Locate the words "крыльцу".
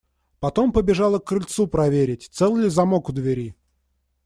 1.25-1.67